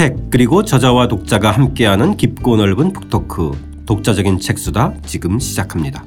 [0.00, 6.06] 책 그리고 저자와 독자가 함께하는 깊고 넓은 북토크 독자적인 책수다 지금 시작합니다.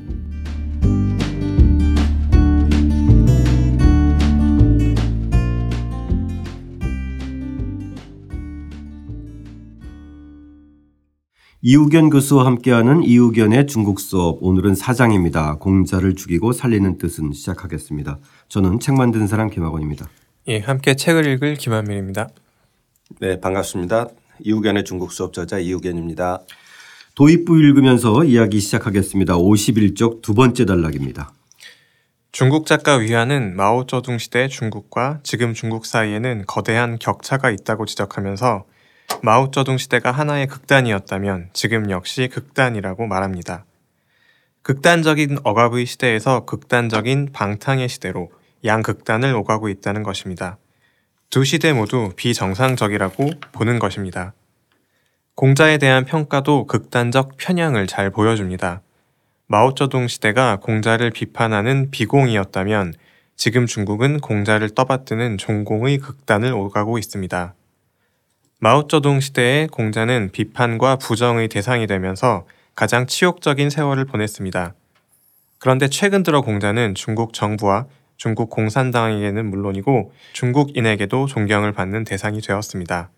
[11.61, 15.59] 이우견 교수와 함께하는 이우견의 중국 수업 오늘은 사장입니다.
[15.59, 18.17] 공자를 죽이고 살리는 뜻은 시작하겠습니다.
[18.49, 20.09] 저는 책 만든 사람 김학원입니다.
[20.47, 22.29] 예, 함께 책을 읽을 김한민입니다.
[23.19, 24.07] 네, 반갑습니다.
[24.39, 26.41] 이우견의 중국 수업 저자 이우견입니다.
[27.15, 29.35] 도입부 읽으면서 이야기 시작하겠습니다.
[29.35, 31.33] 51쪽 두 번째 단락입니다.
[32.31, 38.65] 중국 작가 위안은 마오쩌둥 시대 중국과 지금 중국 사이에는 거대한 격차가 있다고 지적하면서
[39.21, 43.65] 마오쩌둥 시대가 하나의 극단이었다면 지금 역시 극단이라고 말합니다.
[44.63, 48.31] 극단적인 억압의 시대에서 극단적인 방탕의 시대로
[48.65, 50.57] 양극단을 오가고 있다는 것입니다.
[51.33, 54.33] 두 시대 모두 비정상적이라고 보는 것입니다.
[55.33, 58.83] 공자에 대한 평가도 극단적 편향을 잘 보여줍니다.
[59.47, 62.93] 마오쩌둥 시대가 공자를 비판하는 비공이었다면
[63.35, 67.55] 지금 중국은 공자를 떠받드는 종공의 극단을 오가고 있습니다.
[68.59, 72.45] 마오쩌둥 시대의 공자는 비판과 부정의 대상이 되면서
[72.75, 74.75] 가장 치욕적인 세월을 보냈습니다.
[75.57, 83.11] 그런데 최근 들어 공자는 중국 정부와 중국 공산당에게는 물론이고 중국인에게도 존경을 받는 대상이 되었습니다.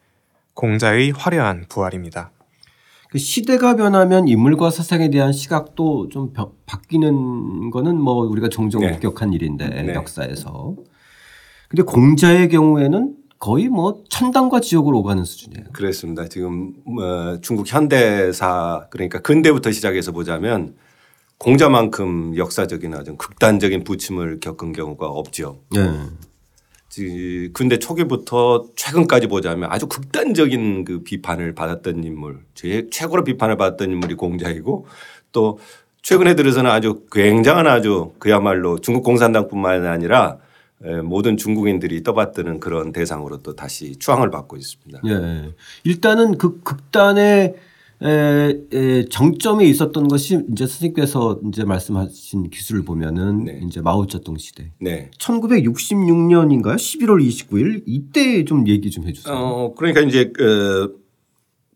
[0.54, 2.32] 공자의 화려한 부활입니다.
[3.12, 6.34] 그 시대가 변하면 인물과 사상에 대한 시각도 좀
[6.66, 8.92] 바뀌는 거는 뭐 우리가 종종 네.
[8.92, 9.94] 목격한 일인데 네.
[9.94, 10.76] 역사에서.
[11.70, 15.70] 근데 공자의 경우에는 거의 뭐 천당과 지옥으로 오가는 수준이에요.
[15.72, 16.28] 그렇습니다.
[16.28, 20.76] 지금 뭐 중국 현대사 그러니까 근대부터 시작해서 보자면
[21.38, 25.61] 공자만큼 역사적인 아주 극단적인 부침을 겪은 경우가 없죠.
[25.72, 25.91] 네.
[27.52, 34.16] 근데 초기부터 최근까지 보자면 아주 극단적인 그 비판을 받았던 인물, 제 최고로 비판을 받았던 인물이
[34.16, 34.88] 공자이고
[35.34, 35.59] 또
[36.03, 40.38] 최근에 들어서는 아주 굉장한 아주 그야말로 중국 공산당뿐만 아니라
[41.03, 45.01] 모든 중국인들이 떠받드는 그런 대상으로 또 다시 추앙을 받고 있습니다.
[45.06, 45.53] 예.
[45.84, 47.56] 일단은 그 극단의
[48.01, 53.61] 에, 에, 정점에 있었던 것이 이제 선생님께서 이제 말씀하신 기술을 보면은 네.
[53.66, 54.72] 이제 마오쩌둥 시대.
[54.79, 55.09] 네.
[55.17, 56.75] 1966년인가요?
[56.75, 59.33] 11월 29일 이때 좀 얘기 좀 해주세요.
[59.33, 60.97] 어, 그러니까 이제 그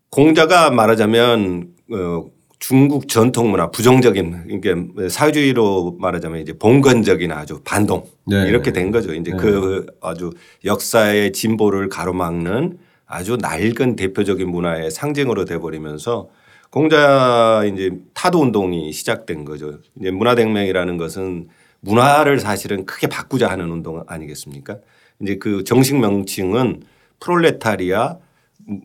[0.09, 2.25] 공자가 말하자면 어,
[2.59, 8.47] 중국 전통 문화 부정적인 그러니까 사회주의로 말하자면 이제 봉건적인 아주 반동 네.
[8.47, 9.13] 이렇게 된 거죠.
[9.13, 9.37] 이제 네.
[9.37, 10.31] 그 아주
[10.65, 12.77] 역사의 진보를 가로막는
[13.09, 16.29] 아주 낡은 대표적인 문화의 상징으로 돼 버리면서
[16.69, 19.79] 공자 이제 타도 운동이 시작된 거죠.
[19.99, 21.47] 이제 문화혁명이라는 것은
[21.79, 24.77] 문화를 사실은 크게 바꾸자 하는 운동 아니겠습니까?
[25.21, 26.83] 이제 그 정식 명칭은
[27.19, 28.17] 프롤레타리아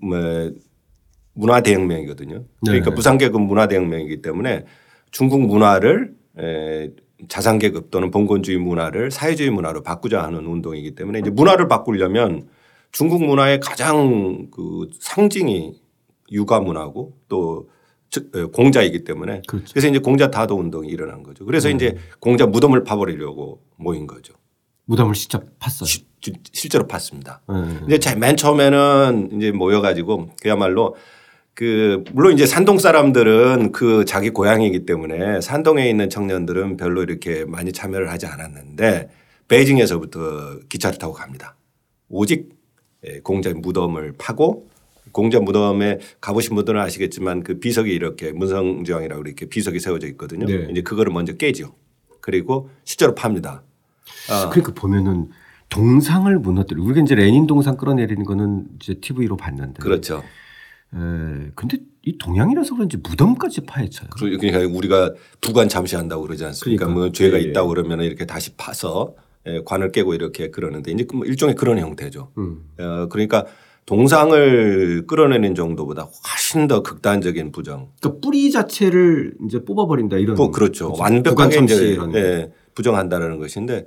[0.00, 0.50] 뭐
[1.34, 2.44] 문화대혁명이거든요.
[2.64, 2.94] 그러니까 네.
[2.94, 4.64] 무상계급 문화대혁명이기 때문에
[5.10, 6.90] 중국 문화를 에
[7.28, 12.48] 자산계급 또는 봉건주의 문화를 사회주의 문화로 바꾸자 하는 운동이기 때문에 이제 문화를 바꾸려면
[12.94, 15.75] 중국 문화의 가장 그 상징이
[16.31, 17.69] 육아 문화고 또
[18.53, 19.66] 공자이기 때문에 그렇죠.
[19.72, 21.44] 그래서 이제 공자 다도 운동이 일어난 거죠.
[21.44, 21.75] 그래서 음.
[21.75, 24.34] 이제 공자 무덤을 파버리려고 모인 거죠.
[24.84, 25.87] 무덤을 직접 팠어요.
[25.87, 26.06] 시,
[26.53, 27.41] 실제로 팠습니다.
[27.50, 27.84] 음.
[27.88, 30.94] 근데 맨 처음에는 이제 모여가지고 그야말로
[31.53, 37.72] 그 물론 이제 산동 사람들은 그 자기 고향이기 때문에 산동에 있는 청년들은 별로 이렇게 많이
[37.72, 39.11] 참여를 하지 않았는데
[39.49, 41.56] 베이징에서부터 기차를 타고 갑니다.
[42.09, 42.53] 오직 예,
[43.22, 44.69] 공자의 무덤을 파고
[45.12, 50.47] 공자 무덤에 가보신 분들은 아시겠지만 그 비석이 이렇게 문성지왕이라고 이렇게 비석이 세워져 있거든요.
[50.47, 50.69] 네.
[50.70, 51.75] 이제 그거를 먼저 깨죠.
[52.20, 53.62] 그리고 실제로 팝니다.
[54.31, 54.48] 아.
[54.48, 55.28] 그러니까 보면은
[55.69, 59.82] 동상을 무너뜨리고 우리가 이제 레닌 동상 끌어내리는 거는 이제 TV로 봤는데.
[59.82, 60.22] 그렇죠.
[60.94, 64.10] 에, 근데 이 동양이라서 그런지 무덤까지 파헤쳐요.
[64.16, 66.87] 그러니까 우리가 부관 잠시한다고 그러지 않습니까?
[66.87, 67.00] 그러니까.
[67.00, 67.48] 뭐 죄가 예, 예.
[67.48, 69.24] 있다고 그러면 이렇게 다시 파서 예,
[69.64, 72.32] 관을 깨고 이렇게 그러는데 이제 그뭐 일종의 그런 형태죠.
[72.38, 72.64] 음.
[72.79, 73.46] 어, 그러니까
[73.87, 77.91] 동상을 끌어내는 정도보다 훨씬 더 극단적인 부정.
[78.00, 80.37] 그러니까 뿌리 자체를 이제 뽑아버린다 이런.
[80.37, 80.87] 뭐 그렇죠.
[80.93, 81.02] 그렇죠.
[81.02, 83.87] 완벽하게 이제 예, 부정한다라는 것인데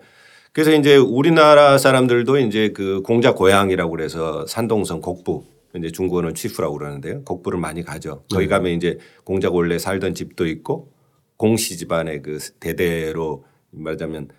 [0.53, 5.43] 그래서 이제 우리나라 사람들도 이제 그 공자 고향이라고 그래서 산동성 곡부
[5.75, 7.23] 이제 중국어는 취프라고 그러는데요.
[7.23, 8.23] 곡부를 많이 가죠.
[8.31, 8.49] 거기 네.
[8.49, 10.91] 가면 이제 공자가 원래 살던 집도 있고
[11.37, 14.29] 공씨 집안의 그 대대로 말하자면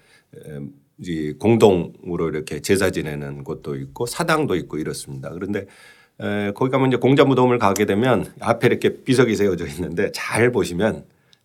[1.04, 5.30] 이 공동으로 이렇게 제사 지내는 곳도 있고 사당도 있고 이렇습니다.
[5.30, 5.66] 그런데
[6.20, 11.04] 에, 거기 가면 이제 공자 무덤을 가게 되면 앞에 이렇게 비석이 세워져 있는데 잘 보시면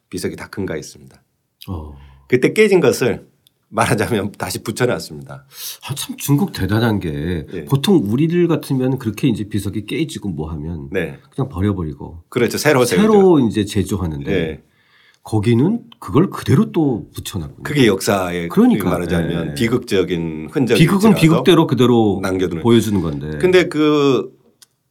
[0.10, 1.22] 비석이 다 근가 있습니다.
[1.70, 1.96] 어.
[2.28, 3.28] 그때 깨진 것을
[3.70, 5.46] 말하자면 다시 붙여놨습니다.
[5.84, 7.66] 아, 참 중국 대단한 게 네.
[7.66, 11.18] 보통 우리들 같으면 그렇게 이제 비석이 깨지고 뭐 하면 네.
[11.36, 14.64] 그냥 버려버리고 그렇죠 새로 새로 이제 제조하는데 네.
[15.24, 19.54] 거기는 그걸 그대로 또 붙여놨고 그게 역사에 그러니까 말하자면 네.
[19.54, 23.38] 비극적인 흔적 비극은 비극대로 그대로 남겨두는 보여주는 건데.
[23.40, 24.32] 근데 그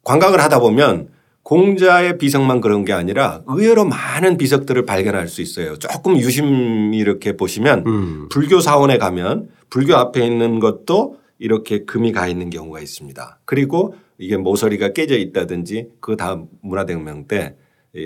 [0.05, 1.09] 관광을 하다 보면
[1.43, 5.77] 공자의 비석만 그런 게 아니라 의외로 많은 비석들을 발견할 수 있어요.
[5.79, 8.29] 조금 유심히 이렇게 보시면 음.
[8.31, 13.41] 불교 사원에 가면 불교 앞에 있는 것도 이렇게 금이 가 있는 경우가 있습니다.
[13.45, 17.57] 그리고 이게 모서리가 깨져 있다든지 그 다음 문화대혁명 때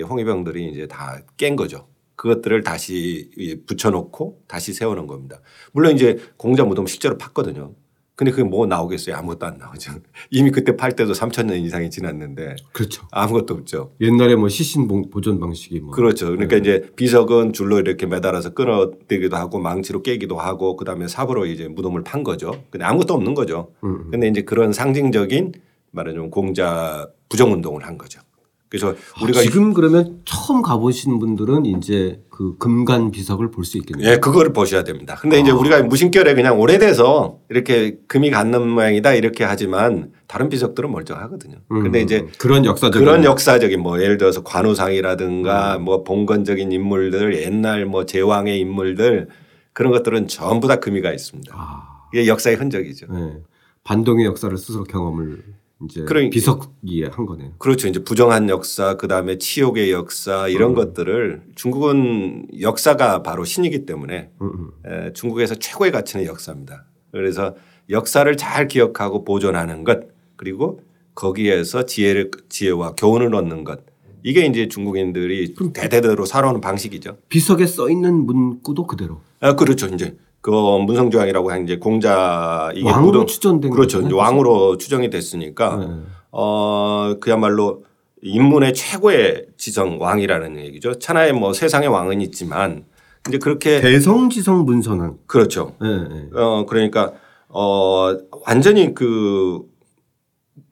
[0.09, 1.87] 홍위병들이 이제 다 깬 거죠.
[2.17, 3.29] 그것들을 다시
[3.65, 5.39] 붙여놓고 다시 세우는 겁니다.
[5.71, 7.73] 물론 이제 공자 무덤 실제로 팠거든요.
[8.15, 9.15] 근데 그게 뭐 나오겠어요?
[9.15, 9.91] 아무것도 안 나오죠.
[10.31, 12.55] 이미 그때 팔 때도 3천 년 이상이 지났는데.
[12.73, 13.07] 그렇죠.
[13.11, 13.93] 아무것도 없죠.
[14.01, 15.91] 옛날에 뭐 시신 보존 방식이 뭐.
[15.91, 16.25] 그렇죠.
[16.25, 16.57] 그러니까 네.
[16.57, 22.23] 이제 비석은 줄로 이렇게 매달아서 끊어대기도 하고 망치로 깨기도 하고 그다음에 삽으로 이제 무덤을 판
[22.23, 22.63] 거죠.
[22.71, 23.71] 근데 아무것도 없는 거죠.
[23.83, 23.89] 음.
[23.89, 24.07] 음.
[24.09, 25.51] 근데 이제 그런 상징적인
[25.91, 28.19] 말하자면 공자 부정 운동을 한 거죠.
[28.69, 34.11] 그래서 아, 우리가 지금 그러면 처음 가보신 분들은 이제 그 금간 비석을 볼 수 있겠네요.
[34.11, 35.15] 예, 그거를 보셔야 됩니다.
[35.19, 35.39] 근데 아.
[35.39, 41.57] 이제 우리가 무심결에 그냥 오래돼서 이렇게 금이 갖는 모양이다 이렇게 하지만 다른 비석들은 멀쩡하거든요.
[41.71, 45.83] 음, 근데 이제 그런 역사적인 그런 역사적인 뭐 예를 들어서 관우상이라든가 음.
[45.83, 49.27] 뭐 봉건적인 인물들 옛날 뭐 제왕의 인물들
[49.73, 51.53] 그런 것들은 전부 다 금이 가 있습니다.
[51.55, 52.07] 아.
[52.13, 53.07] 이게 역사의 흔적이죠.
[53.11, 53.37] 네.
[53.83, 55.43] 반동의 역사를 스스로 경험을
[55.83, 57.53] 이제 그러니까 비석이 한 거네요.
[57.59, 57.87] 그렇죠.
[57.87, 60.75] 이제 부정한 역사, 그 다음에 치욕의 역사 이런 음.
[60.75, 64.47] 것들을 중국은 역사가 바로 신이기 때문에 음.
[64.47, 64.71] 음.
[64.85, 66.85] 에, 중국에서 최고의 가치는 역사입니다.
[67.11, 67.55] 그래서
[67.89, 70.01] 역사를 잘 기억하고 보존하는 것
[70.35, 70.81] 그리고
[71.15, 73.79] 거기에서 지혜를 지혜와 교훈을 얻는 것
[74.23, 77.17] 이게 이제 중국인들이 대대로 살아오는 방식이죠.
[77.29, 79.21] 비석에 써 있는 문구도 그대로.
[79.39, 79.87] 아 그렇죠.
[79.87, 84.01] 이제 그 문성조항이라고 하는 이제 공자 이게 왕으로 추천된 그렇죠.
[84.01, 85.87] 이제 왕으로 추정이 됐으니까 네.
[86.31, 87.83] 어 그야말로
[88.21, 90.99] 인문의 최고의 지성 왕이라는 얘기죠.
[90.99, 92.85] 천하에 뭐 세상의 왕은 있지만
[93.27, 95.73] 이제 그렇게 대성지성 문선왕 그렇죠.
[95.81, 96.29] 네, 네.
[96.33, 97.13] 어 그러니까
[97.49, 99.77] 어 완전히 그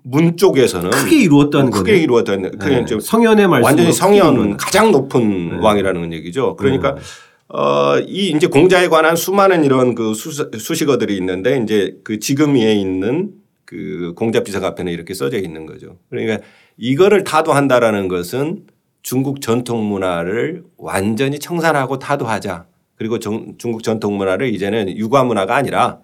[0.08, 2.04] 문 쪽에서는 크게 이루었다는 크게 거네.
[2.04, 3.00] 이루었다는 그냥 네.
[3.00, 5.58] 성현의 말씀 완전히 성현 가장 높은 네.
[5.60, 6.56] 왕이라는 얘기죠.
[6.58, 7.02] 그러니까 네.
[7.48, 13.34] 어, 이 이제 공자에 관한 수많은 이런 그 수식어들이 있는데 이제 그 지금 위에 있는
[13.66, 15.98] 그 공자 비석 앞에는 이렇게 써져 있는 거죠.
[16.10, 16.40] 그러니까
[16.78, 18.66] 이거를 타도한다라는 것은
[19.02, 22.66] 중국 전통 문화를 완전히 청산하고 타도하자.
[22.96, 26.00] 그리고 정, 중국 전통 문화를 이제는 유과 문화가 아니라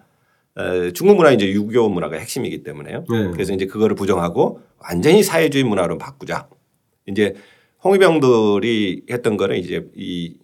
[0.56, 3.04] 에, 중국 문화 이제 유교 문화가 핵심이기 때문에요.
[3.10, 3.30] 네.
[3.32, 6.48] 그래서 이제 그거를 부정하고 완전히 사회주의 문화로 바꾸자.
[7.06, 7.34] 이제
[7.82, 10.36] 홍위병들이 했던 거는 이제 이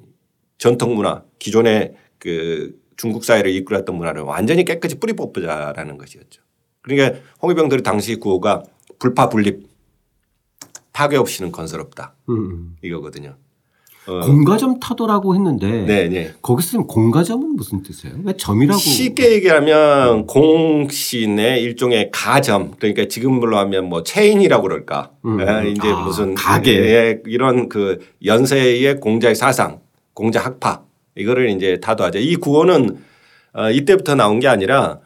[0.58, 6.43] 전통 문화 기존의 그 중국 사회를 이끌었던 문화를 완전히 깨끗이 뿌리 뽑자라는 것이었죠.
[6.82, 8.64] 그러니까 홍위병들이 당시 구호가
[8.98, 9.69] 불파불립
[10.93, 12.76] 파괴 없이는 건설 없다 음.
[12.82, 13.37] 이거거든요.
[14.08, 14.20] 어.
[14.20, 16.34] 공가점 타도라고 했는데 네, 네.
[16.40, 18.16] 거기 쓰면 공가점은 무슨 뜻이에요?
[18.25, 18.78] 왜 점이라고?
[18.78, 25.11] 쉽게 얘기하면 공씨의 일종의 가점 그러니까 지금으로 하면 뭐 체인이라고 그럴까?
[25.26, 25.40] 음.
[25.40, 29.81] 예, 이제 아, 무슨 가게 예, 이런 그 연세의 공자의 사상
[30.18, 30.82] 공자 학파
[31.14, 32.18] 이거를 이제 다도하자.
[32.18, 32.98] 이 구호는
[33.52, 34.98] 어, 이때부터 나온 게 아니라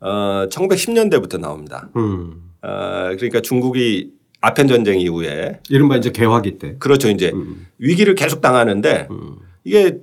[0.00, 1.90] 어, 1910년대부터 나옵니다.
[1.96, 2.50] 음.
[2.62, 7.10] 어, 그러니까 중국이 아편 전쟁 이후에 이른바 이제 개화기 때 그렇죠.
[7.10, 7.66] 이제 음.
[7.76, 9.36] 위기를 계속 당하는데 음.
[9.64, 9.98] 이게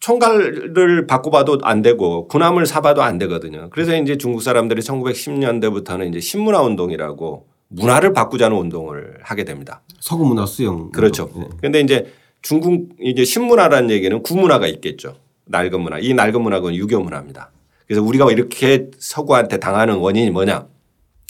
[0.00, 3.70] 총괄을 바꿔봐도 안 되고 군함을 사봐도 안 되거든요.
[3.70, 9.80] 그래서 이제 중국 사람들이 1910년대부터는 이제 신문화 운동이라고 문화를 바꾸자는 운동을 하게 됩니다.
[9.98, 10.90] 서구 문화 수용.
[10.92, 11.30] 그렇죠.
[11.58, 11.80] 그런데 네.
[11.80, 15.16] 이제 중국 이제 신문화라는 얘기는 구문화가 있겠죠.
[15.46, 15.98] 낡은 문화.
[15.98, 17.50] 이 낡은 문화는 유교 문화입니다.
[17.86, 20.66] 그래서 우리가 이렇게 서구한테 당하는 원인이 뭐냐.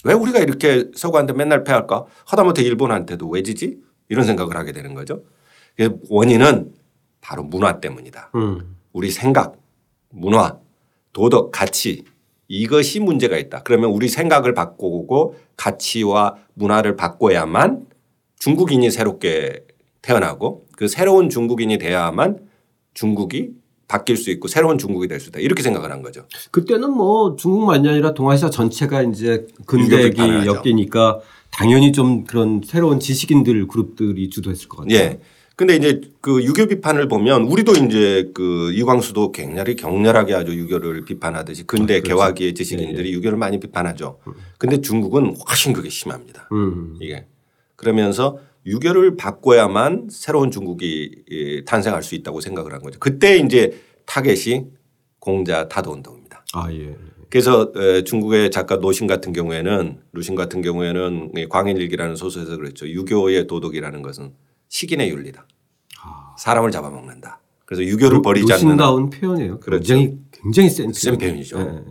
[0.05, 2.05] 왜 우리가 이렇게 서구한테 맨날 패할까?
[2.25, 3.77] 하다못해 일본한테도 왜 지지?
[4.09, 5.23] 이런 생각을 하게 되는 거죠.
[5.75, 6.73] 그래서 원인은
[7.21, 8.31] 바로 문화 때문이다.
[8.35, 8.77] 음.
[8.91, 9.57] 우리 생각,
[10.09, 10.57] 문화,
[11.13, 12.03] 도덕, 가치
[12.47, 13.61] 이것이 문제가 있다.
[13.63, 17.85] 그러면 우리 생각을 바꾸고 가치와 문화를 바꿔야만
[18.39, 19.63] 중국인이 새롭게
[20.01, 22.39] 태어나고 그 새로운 중국인이 돼야만
[22.93, 23.51] 중국이
[23.87, 26.25] 바뀔 수 있고 새로운 중국이 될 수 있다 이렇게 생각을 한 거죠.
[26.51, 31.19] 그때는 뭐 중국만이 아니라 동아시아 전체가 이제 근대기 엮이니까
[31.51, 34.97] 당연히 좀 그런 새로운 지식인들 그룹들이 주도했을 것 같아요.
[34.97, 35.19] 예.
[35.55, 41.63] 근데 이제 그 유교 비판을 보면 우리도 이제 그 이광수도 굉장히 격렬하게 아주 유교를 비판하듯이
[41.63, 42.15] 근대 아, 그렇죠.
[42.15, 43.15] 개화기의 지식인들이 예, 예.
[43.15, 44.19] 유교를 많이 비판하죠.
[44.27, 44.33] 음.
[44.57, 46.47] 근데 중국은 훨씬 그게 심합니다.
[46.53, 46.95] 음.
[47.01, 47.25] 이게
[47.75, 52.99] 그러면서 유교를 바꿔야만 새로운 중국이 탄생할 수 있다고 생각을 한 거죠.
[52.99, 54.67] 그때 이제 타겟이
[55.19, 56.43] 공자 타도 운동입니다.
[56.53, 56.95] 아 예.
[57.29, 57.71] 그래서
[58.05, 62.87] 중국의 작가 노신 같은 경우에는 루신 같은 경우에는 광인일기라는 소설에서 그랬죠.
[62.89, 64.33] 유교의 도덕이라는 것은
[64.69, 65.45] 식인의 윤리다.
[66.03, 66.35] 아.
[66.39, 67.41] 사람을 잡아먹는다.
[67.65, 69.59] 그래서 유교를 버리지 않는 노신다운 표현이에요.
[69.59, 69.93] 그렇죠.
[69.93, 71.59] 굉장히 굉장히 센, 센 표현이죠.
[71.63, 71.83] 네.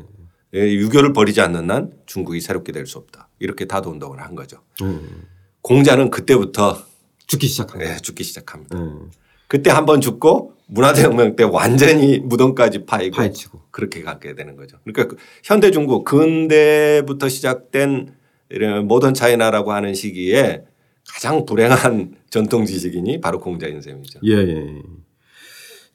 [0.54, 3.28] 예, 유교를 버리지 않는 한 중국이 새롭게 될 수 없다.
[3.38, 4.58] 이렇게 타도 운동을 한 거죠.
[4.82, 5.24] 음.
[5.62, 6.78] 공자는 그때부터
[7.26, 7.92] 죽기 시작합니다.
[7.94, 8.78] 네, 죽기 시작합니다.
[8.78, 9.10] 음.
[9.48, 13.60] 그때 한 번 죽고 문화대혁명 때 완전히 무덤까지 파이고 파헤치고.
[13.70, 14.76] 그렇게 가게 되는 거죠.
[14.84, 18.12] 그러니까 그 현대 중국 근대부터 시작된
[18.50, 20.64] 이런 모던 차이나라고 하는 시기에
[21.08, 24.20] 가장 불행한 전통 지식인이 바로 공자인 셈이죠.
[24.24, 24.64] 예, 예.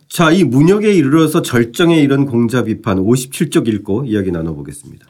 [0.10, 5.08] 자, 이 문역에 이르러서 절정에 이른 공자 비판 57쪽 읽고 이야기 나눠보겠습니다.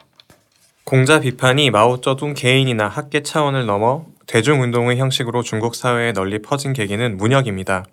[0.84, 7.84] 공자 비판이 마오쩌둥 개인이나 학계 차원을 넘어 대중운동의 형식으로 중국 사회에 널리 퍼진 계기는 문역입니다.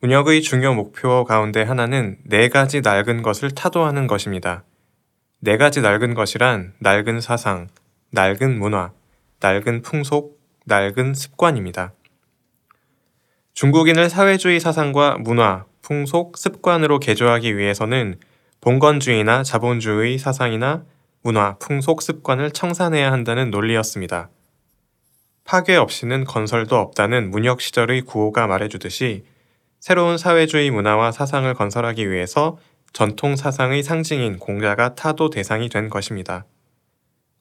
[0.00, 4.64] 문역의 중요 목표 가운데 하나는 네 가지 낡은 것을 타도하는 것입니다.
[5.40, 7.68] 네 가지 낡은 것이란 낡은 사상,
[8.10, 8.92] 낡은 문화,
[9.40, 11.92] 낡은 풍속, 낡은 습관입니다.
[13.54, 18.16] 중국인을 사회주의 사상과 문화, 풍속, 습관으로 개조하기 위해서는
[18.60, 20.84] 봉건주의나 자본주의 사상이나
[21.22, 24.28] 문화, 풍속, 습관을 청산해야 한다는 논리였습니다.
[25.46, 29.24] 파괴 없이는 건설도 없다는 문역 시절의 구호가 말해주듯이
[29.78, 32.58] 새로운 사회주의 문화와 사상을 건설하기 위해서
[32.92, 36.46] 전통 사상의 상징인 공자가 타도 대상이 된 것입니다.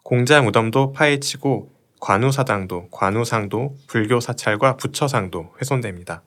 [0.03, 6.21] 공자 무덤도 파헤치고 관우사당도, 관우상도, 불교 사찰과 부처상도 훼손됩니다.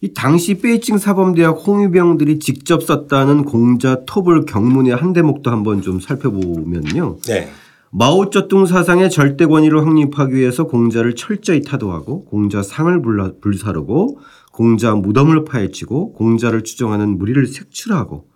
[0.00, 7.18] 이 당시 베이징 사범대학 홍위병들이 직접 썼다는 공자 톱을 경문의 한 대목도 한번 좀 살펴보면요.
[7.26, 7.50] 네.
[7.90, 13.02] 마오쩌둥 사상의 절대 권위를 확립하기 위해서 공자를 철저히 타도하고 공자 상을
[13.40, 14.18] 불사르고
[14.52, 18.28] 공자 무덤을 파헤치고 공자를 추정하는 무리를 색출하고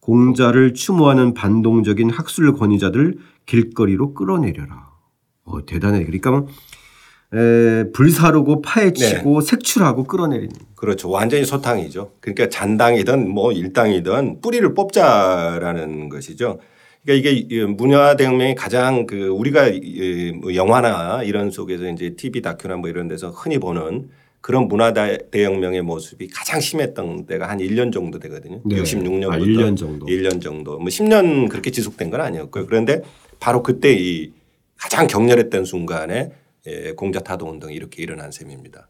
[0.00, 4.90] 공자를 추모하는 반동적인 학술 권위자들 길거리로 끌어내려라.
[5.44, 6.04] 어, 대단해.
[6.04, 6.46] 그러니까 뭐,
[7.34, 9.46] 에, 불사르고 파헤치고 네.
[9.46, 10.54] 색출하고 끌어내리는.
[10.74, 11.08] 그렇죠.
[11.08, 12.12] 완전히 소탕이죠.
[12.20, 16.58] 그러니까 잔당이든 뭐 일당이든 뿌리를 뽑자라는 것이죠.
[17.04, 19.70] 그러니까 이게 문화대혁명이 가장 그 우리가
[20.40, 26.28] 뭐 영화나 이런 속에서 이제 TV 다큐나 뭐 이런 데서 흔히 보는 그런 문화대혁명의 모습이
[26.28, 28.60] 가장 심했던 때가 한 1년 정도 되거든요.
[28.64, 28.76] 네.
[28.76, 30.06] 66년부터 아, 1년 정도.
[30.06, 30.78] 1년 정도.
[30.78, 32.66] 뭐 10년 그렇게 지속된 건 아니었고요.
[32.66, 33.02] 그런데
[33.40, 34.32] 바로 그때 이
[34.76, 36.32] 가장 격렬했던 순간에
[36.66, 38.88] 예, 공자 타도 운동이 이렇게 일어난 셈입니다.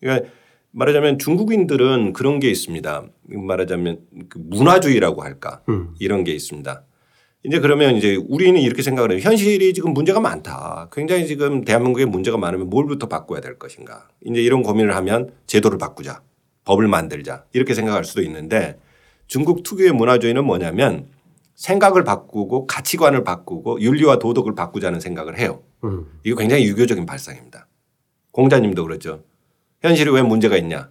[0.00, 0.30] 그러니까
[0.72, 3.04] 말하자면 중국인들은 그런 게 있습니다.
[3.24, 5.94] 말하자면 그 문화주의라고 할까 음.
[5.98, 6.84] 이런 게 있습니다.
[7.42, 9.20] 이제 그러면 이제 우리는 이렇게 생각을 해요.
[9.22, 10.88] 현실이 지금 문제가 많다.
[10.92, 14.08] 굉장히 지금 대한민국에 문제가 많으면 뭘부터 바꿔야 될 것인가.
[14.24, 16.22] 이제 이런 고민을 하면 제도를 바꾸자.
[16.64, 17.44] 법을 만들자.
[17.52, 18.78] 이렇게 생각할 수도 있는데
[19.26, 21.08] 중국 특유의 문화주의는 뭐냐면
[21.54, 25.62] 생각을 바꾸고 가치관을 바꾸고 윤리와 도덕을 바꾸자는 생각을 해요.
[25.84, 26.06] 음.
[26.24, 27.66] 이거 굉장히 유교적인 발상입니다.
[28.32, 29.24] 공자님도 그렇죠.
[29.80, 30.90] 현실이 왜 문제가 있냐.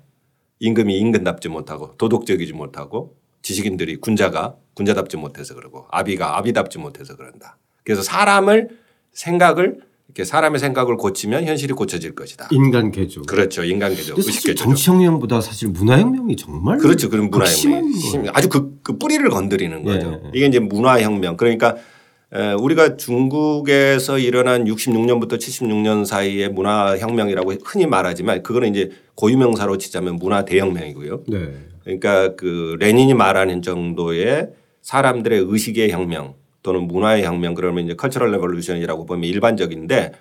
[0.59, 7.57] 임금이 임금답지 못하고 도덕적이지 못하고 지식인들이 군자가 군자답지 못해서 그러고 아비가 아비답지 못해서 그런다.
[7.83, 8.69] 그래서 사람을
[9.11, 12.47] 생각을 이렇게 사람의 생각을 고치면 현실이 고쳐질 것이다.
[12.51, 13.21] 인간 개조.
[13.23, 13.63] 그렇죠.
[13.65, 14.13] 인간 개조.
[14.15, 14.63] 의식 개조.
[14.63, 17.09] 정치혁명보다 사실 문화혁명이 정말 그렇죠.
[17.09, 18.31] 그런 문화혁명.
[18.33, 20.21] 아주 그, 그, 뿌리를 건드리는 거죠.
[20.23, 20.31] 예.
[20.33, 21.35] 이게 이제 문화혁명.
[21.35, 21.75] 그러니까
[22.59, 31.23] 우리가 중국에서 일어난 66년부터 76년 사이에 문화혁명이라고 흔히 말하지만 그거는 이제 고유명사로 치자면 문화 대혁명이고요.
[31.27, 31.53] 네.
[31.83, 34.49] 그러니까 그 레닌이 말하는 정도의
[34.81, 40.13] 사람들의 의식의 혁명 또는 문화의 혁명 그러면 이제 cultural revolution이라고 보면 일반적인데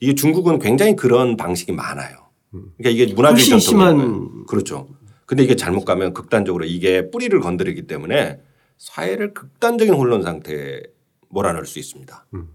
[0.00, 2.16] 이게 중국은 굉장히 그런 방식이 많아요.
[2.50, 4.88] 그러니까 이게 문화적 전통 그렇죠.
[5.26, 8.40] 근데 이게 잘못 가면 극단적으로 이게 뿌리를 건드리기 때문에
[8.78, 10.82] 사회를 극단적인 혼란 상태에
[11.28, 12.26] 몰아넣을 수 있습니다.
[12.34, 12.48] 음.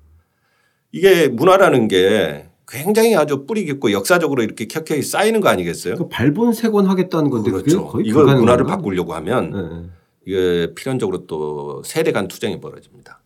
[0.91, 5.95] 이게 문화라는 게 굉장히 아주 뿌리 깊고 역사적으로 이렇게 켜켜이 쌓이는 거 아니겠어요?
[5.95, 7.91] 그 발본색원 하겠다는 건데 그렇죠.
[8.03, 8.65] 이걸 문화를?
[8.65, 9.89] 바꾸려고 하면 네.
[10.25, 13.21] 이게 필연적으로 또 세대 간 투쟁이 벌어집니다.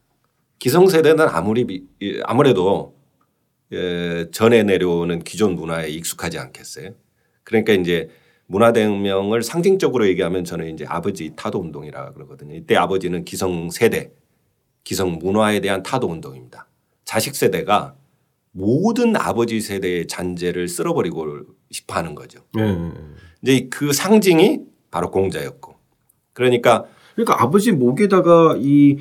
[0.59, 1.85] 기성세대는 아무리
[2.23, 2.95] 아무래도
[3.73, 6.91] 예, 전에 내려오는 기존 문화에 익숙하지 않겠어요.
[7.43, 8.09] 그러니까 이제
[8.45, 12.55] 문화대혁명을 상징적으로 얘기하면 저는 이제 아버지 타도 운동이라 그러거든요.
[12.55, 14.11] 이때 아버지는 기성 세대,
[14.83, 16.67] 기성 문화에 대한 타도 운동입니다.
[17.03, 17.95] 자식 세대가
[18.51, 22.45] 모든 아버지 세대의 잔재를 쓸어버리고 싶어 하는 거죠.
[22.53, 22.91] 네.
[23.41, 24.59] 이제 그 상징이
[24.91, 25.72] 바로 공자였고.
[26.33, 26.85] 그러니까
[27.15, 28.97] 그러니까 아버지 목에다가 이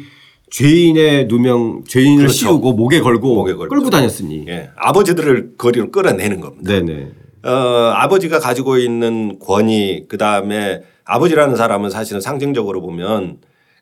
[0.51, 2.35] 죄인의 누명 죄인을 그렇죠.
[2.35, 4.71] 씌우고 목에 걸고 목에 끌고 다녔으니 예.
[4.77, 6.73] 아버지들을 거리로 끌어내는 겁니다.
[6.73, 7.11] 네네.
[7.45, 13.39] 어, 아버지가 가지고 있는 권위 그 다음에 아버지라는 사람은 사실은 상징적으로 보면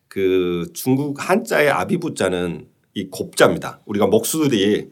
[0.08, 3.80] 그 중국 한자의 아비부자는 이 곱자입니다.
[3.86, 4.90] 우리가 목수들이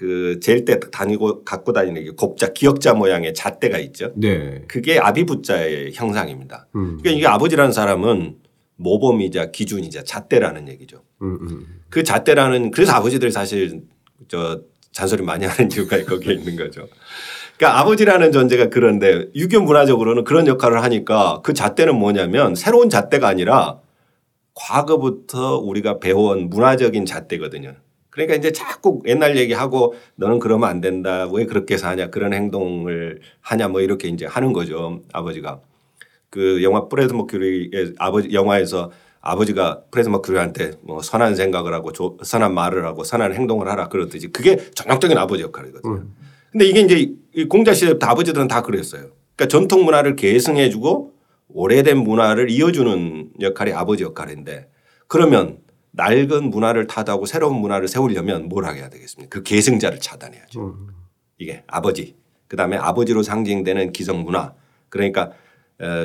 [0.00, 4.12] 그 제일 때 다니고 갖고 다니는 게 곱자 기역자 모양의 잣대가 있죠.
[4.16, 4.62] 네.
[4.66, 6.68] 그게 아비부자의 형상입니다.
[6.74, 6.96] 음.
[7.02, 8.36] 그러니까 이게 아버지라는 사람은
[8.76, 11.02] 모범이자 기준이자 잣대라는 얘기죠.
[11.20, 11.66] 음, 음.
[11.90, 13.82] 그 잣대라는 그래서 아버지들이 사실
[14.26, 16.88] 저 잔소리 많이 하는 이유가 거기에 있는 거죠.
[17.58, 23.80] 그러니까 아버지라는 존재가 그런데 유교 문화적으로는 그런 역할을 하니까 그 잣대는 뭐냐면 새로운 잣대가 아니라
[24.54, 27.74] 과거부터 우리가 배워온 문화적인 잣대거든요.
[28.10, 31.28] 그러니까 이제 자꾸 옛날 얘기하고 너는 그러면 안 된다.
[31.32, 32.10] 왜 그렇게 사냐.
[32.10, 33.68] 그런 행동을 하냐.
[33.68, 35.02] 뭐 이렇게 이제 하는 거죠.
[35.12, 35.60] 아버지가.
[36.28, 38.90] 그 영화 프레드 머큐리의 아버지 영화에서
[39.20, 44.56] 아버지가 프레드 머큐리한테 뭐 선한 생각을 하고 선한 말을 하고 선한 행동을 하라 그러듯이 그게
[44.74, 45.92] 전형적인 아버지 역할이거든요.
[45.92, 46.14] 음.
[46.52, 49.10] 근데 이게 이제 공자 시대부터 아버지들은 다 그랬어요.
[49.36, 51.12] 그러니까 전통 문화를 계승해 주고
[51.48, 54.68] 오래된 문화를 이어주는 역할이 아버지 역할인데
[55.06, 55.58] 그러면
[55.92, 59.38] 낡은 문화를 타도하고 새로운 문화를 세우려면 뭘 하게 해야 되겠습니까?
[59.38, 60.60] 그 계승자를 차단해야죠.
[60.60, 60.88] 음.
[61.38, 62.16] 이게 아버지.
[62.48, 64.54] 그 다음에 아버지로 상징되는 기성 문화.
[64.88, 65.32] 그러니까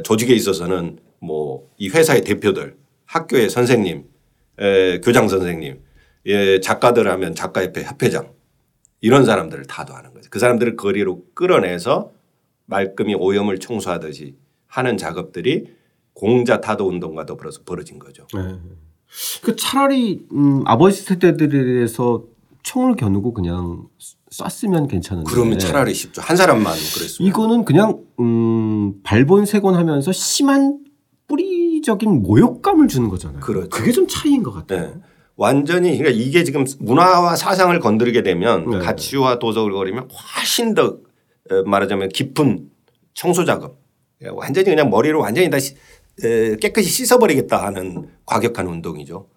[0.04, 4.06] 조직에 있어서는 뭐 이 회사의 대표들, 학교의 선생님,
[5.04, 5.82] 교장 선생님,
[6.28, 8.32] 예, 작가들 하면 작가협회 협회장
[9.02, 10.30] 이런 사람들을 타도하는 거죠.
[10.32, 12.12] 그 사람들을 거리로 끌어내서
[12.66, 14.36] 말끔히 오염을 청소하듯이
[14.68, 15.76] 하는 작업들이
[16.14, 18.26] 공자 타도 운동과 더불어서 벌어진 거죠.
[18.34, 18.58] 네.
[19.42, 22.24] 그 차라리 음, 아버지 세대들에 대해서
[22.64, 23.88] 총을 겨누고 그냥
[24.30, 25.30] 쐈으면 괜찮은데.
[25.32, 26.22] 그러면 차라리 쉽죠.
[26.22, 27.30] 한 사람만 그랬으면.
[27.30, 30.80] 이거는 그냥 음, 발본색원 하면서 심한
[31.28, 33.40] 뿌리적인 모욕감을 주는 거잖아요.
[33.40, 33.70] 그렇죠.
[33.70, 34.82] 그게 좀 차이인 것 같아요.
[34.82, 34.94] 네.
[35.38, 38.80] 완전히 그러니까 이게 지금 문화와 사상을 건드리게 되면 네.
[38.80, 40.98] 가치와 도덕을 거리면 훨씬 더
[41.66, 42.70] 말하자면 깊은
[43.14, 43.78] 청소 작업.
[44.24, 45.58] 예, 완전히 그냥 머리를 완전히 다
[46.22, 49.28] 깨끗이 씻어버리겠다 하는 과격한 운동이죠.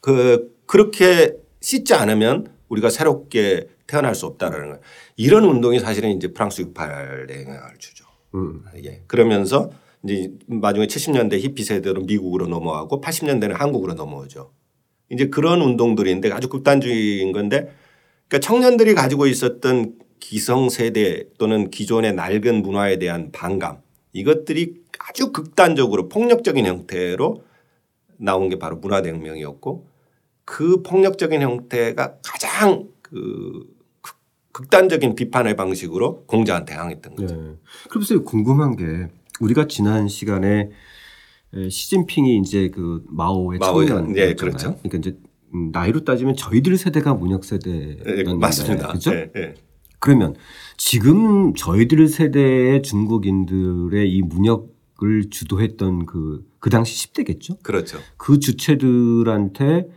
[0.00, 4.80] 그 그렇게 씻지 않으면 우리가 새롭게 태어날 수 없다라는 거.
[5.16, 8.04] 이런 운동이 사실은 이제 프랑스 68에 영향을 주죠.
[8.34, 8.64] 음.
[8.84, 9.02] 예.
[9.06, 9.70] 그러면서
[10.04, 14.52] 이제 나중에 70년대 히피 세대로 미국으로 넘어가고 80년대는 한국으로 넘어오죠.
[15.10, 17.72] 이제 그런 운동들인데 아주 극단주의인 건데
[18.28, 23.78] 그러니까 청년들이 가지고 있었던 기성 세대 또는 기존의 낡은 문화에 대한 반감
[24.12, 24.74] 이것들이
[25.08, 27.44] 아주 극단적으로 폭력적인 형태로
[28.18, 29.86] 나온 게 바로 문화대혁명이었고
[30.44, 33.66] 그 폭력적인 형태가 가장 그
[34.52, 37.36] 극단적인 비판의 방식으로 공자한테 항했던 거죠.
[37.36, 37.52] 네.
[37.90, 39.08] 그래서 궁금한 게
[39.40, 40.70] 우리가 지난 시간에
[41.68, 44.76] 시진핑이 이제 그 마오의 마오의 네, 그렇죠.
[44.78, 45.18] 그러니까 이제
[45.54, 48.88] 음, 나이로 따지면 저희들 세대가 문혁 세대였는데 네, 맞습니다.
[48.88, 49.10] 그렇죠?
[49.10, 49.54] 네, 네.
[49.98, 50.34] 그러면
[50.76, 57.62] 지금 저희들 세대의 중국인들의 이 문혁 을 주도했던 그, 그 당시 10대겠죠?
[57.62, 57.98] 그렇죠.
[58.16, 59.88] 그 주체들한테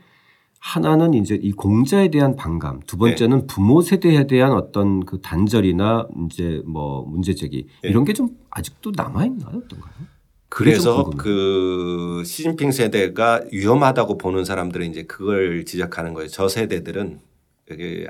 [0.59, 3.47] 하나는 이제 이 공자에 대한 반감, 두 번째는 네.
[3.47, 7.89] 부모 세대에 대한 어떤 그 단절이나 이제 뭐 문제 제기 네.
[7.89, 9.61] 이런 게 좀 아직도 남아 있나요?
[9.63, 9.93] 어떤가요?
[10.49, 16.27] 그래서 그 시진핑 세대가 위험하다고 보는 사람들은 이제 그걸 지적하는 거예요.
[16.27, 17.19] 저 세대들은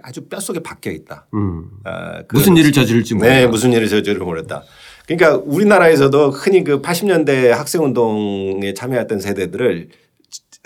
[0.01, 1.27] 아주 뼛속에 박혀 있다.
[1.33, 1.69] 음.
[1.83, 3.33] 아, 무슨 일을 저지를지 모르다.
[3.33, 4.63] 네, 무슨 일을 저지를 모르다.
[5.09, 9.89] 그러니까 우리나라에서도 흔히 그 80년대 학생 운동에 참여했던 세대들을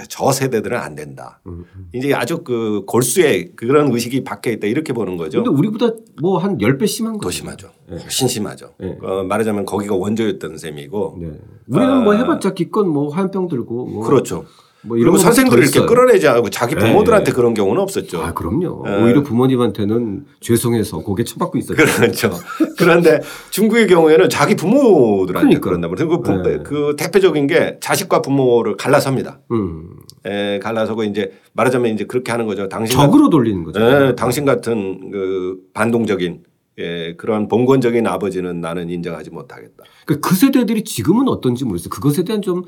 [0.10, 1.40] 저 세대들은 안 된다.
[1.46, 1.90] 음, 음.
[1.94, 5.44] 이제 아주 그 골수에 그런 의식이 박혀 있다 이렇게 보는 거죠.
[5.44, 7.24] 근데 우리보다 뭐 한 10배 심한 거죠.
[7.28, 7.70] 더 심하죠.
[7.88, 7.98] 네.
[8.02, 8.74] 훨씬 심하죠.
[8.80, 8.98] 네.
[9.02, 11.18] 어, 말하자면 거기가 원조였던 셈이고.
[11.22, 11.28] 네.
[11.68, 12.04] 우리는 뭐 아.
[12.04, 13.86] 뭐 해봤자 기껏 뭐 화염병 들고.
[13.86, 14.46] 뭐 그렇죠.
[14.86, 17.36] 뭐 이런 선생들을 이렇게 끌어내지 않고 자기 부모들한테 네.
[17.36, 18.22] 그런 경우는 없었죠.
[18.22, 18.84] 아, 그럼요.
[18.86, 19.04] 네.
[19.04, 21.76] 오히려 부모님한테는 죄송해서 고개 쳐박고 있었죠.
[21.76, 22.32] 그렇죠.
[22.78, 25.90] 그런데 중국의 경우에는 자기 부모들한테 그러니까.
[25.90, 26.44] 그런다.
[26.44, 26.64] 그, 네.
[26.64, 29.40] 그 대표적인 게 자식과 부모를 갈라섭니다.
[29.52, 29.90] 음.
[30.26, 32.68] 에, 갈라서고 이제 말하자면 이제 그렇게 하는 거죠.
[32.68, 33.80] 당신 적으로 돌리는 거죠.
[33.80, 36.44] 에, 당신 같은 그 반동적인
[36.80, 39.84] 예, 그런 봉건적인 아버지는 나는 인정하지 못하겠다.
[40.06, 41.90] 그, 그 세대들이 지금은 어떤지 모르겠어요.
[41.90, 42.64] 그것에 대한 좀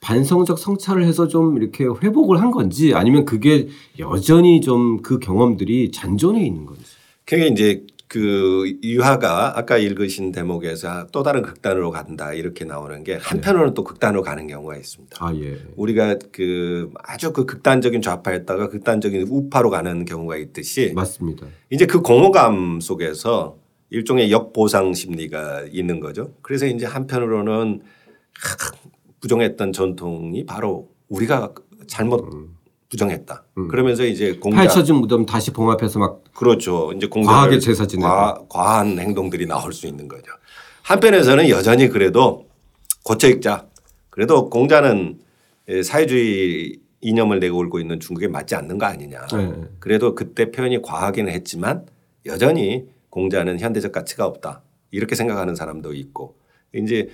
[0.00, 6.44] 반성적 성찰을 해서 좀 이렇게 회복을 한 건지 아니면 그게 여전히 좀 그 경험들이 잔존해
[6.44, 6.84] 있는 건지.
[7.24, 13.70] 그게 이제 그 유화가 아까 읽으신 대목에서 또 다른 극단으로 간다 이렇게 나오는 게 한편으로는
[13.70, 13.74] 네.
[13.74, 15.16] 또 극단으로 가는 경우가 있습니다.
[15.20, 15.58] 아, 예.
[15.76, 21.46] 우리가 그 아주 그 극단적인 좌파였다가 극단적인 우파로 가는 경우가 있듯이 맞습니다.
[21.70, 23.58] 이제 그 공허감 속에서
[23.90, 26.34] 일종의 역보상 심리가 있는 거죠.
[26.40, 27.82] 그래서 이제 한편으로는
[29.20, 31.52] 부정했던 전통이 바로 우리가
[31.86, 32.56] 잘못 음.
[32.88, 33.44] 부정했다.
[33.58, 33.68] 음.
[33.68, 36.92] 그러면서 이제 공자 파헤쳐진 무덤 다시 봉합해서 막 그렇죠.
[36.94, 40.32] 이제 과하게 제사 지내고 과, 과한 행동들이 나올 수 있는 거죠.
[40.82, 42.46] 한편에서는 여전히 그래도
[43.04, 43.66] 고쳐 읽자.
[44.10, 45.18] 그래도 공자는
[45.84, 49.26] 사회주의 이념을 내걸고 있는 중국에 맞지 않는 거 아니냐.
[49.26, 49.52] 네.
[49.78, 51.86] 그래도 그때 표현이 과하기는 했지만
[52.26, 54.62] 여전히 공자는 현대적 가치가 없다.
[54.90, 56.36] 이렇게 생각하는 사람도 있고
[56.74, 57.10] 이제 어,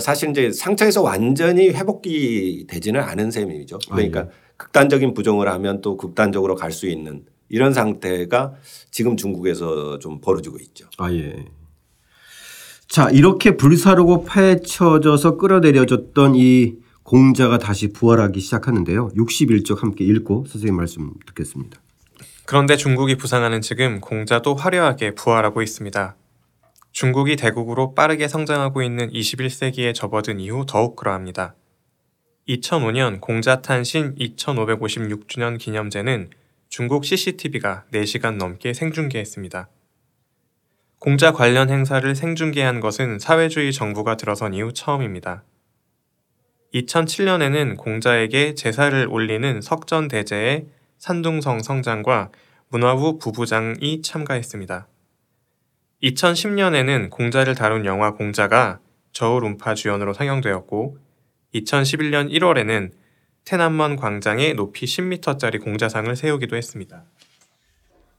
[0.00, 3.78] 사실 이제 상처에서 완전히 회복이 되지는 않은 셈이죠.
[3.90, 4.28] 그러니까 아, 예.
[4.56, 8.54] 극단적인 부정을 하면 또 극단적으로 갈 수 있는 이런 상태가
[8.90, 10.88] 지금 중국에서 좀 벌어지고 있죠.
[10.98, 11.44] 아 예.
[12.88, 19.10] 자 이렇게 불사르고 파헤쳐져서 끌어내려졌던 이 공자가 다시 부활하기 시작하는데요.
[19.16, 21.80] 61쪽 함께 읽고 선생님 말씀 듣겠습니다.
[22.46, 26.16] 그런데 중국이 부상하는 지금 공자도 화려하게 부활하고 있습니다.
[26.94, 31.56] 중국이 대국으로 빠르게 성장하고 있는 21세기에 접어든 이후 더욱 그러합니다.
[32.48, 36.30] 2005년 공자 탄신 2556주년 기념제는
[36.68, 39.68] 중국 CCTV가 4시간 넘게 생중계했습니다.
[41.00, 45.42] 공자 관련 행사를 생중계한 것은 사회주의 정부가 들어선 이후 처음입니다.
[46.74, 50.66] 2007년에는 공자에게 제사를 올리는 석전대제에
[50.98, 52.30] 산둥성 성장과
[52.68, 54.86] 문화부 부부장이 참가했습니다.
[56.02, 58.80] 2010년에는 공자를 다룬 영화 공자가
[59.12, 60.98] 저울 음파 주연으로 상영되었고
[61.54, 62.90] 2011년 1월에는
[63.44, 67.04] 테난먼 광장에 높이 10m짜리 공자상을 세우기도 했습니다.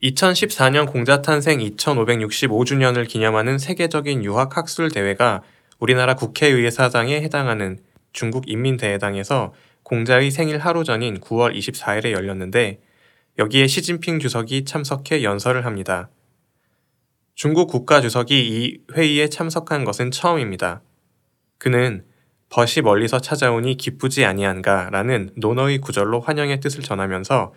[0.04, 5.42] 2014년 공자 탄생 2565주년을 기념하는 세계적인 유학 학술 대회가
[5.80, 7.80] 우리나라 국회의회 사장에 해당하는
[8.14, 12.80] 중국 인민대회당에서 공자의 생일 하루 전인 9월 24일에 열렸는데
[13.38, 16.10] 여기에 시진핑 주석이 참석해 연설을 합니다.
[17.36, 20.82] 중국 국가주석이 이 회의에 참석한 것은 처음입니다.
[21.58, 22.06] 그는
[22.50, 27.54] 벗이 멀리서 찾아오니 기쁘지 아니한가 라는 논어의 구절로 환영의 뜻을 전하면서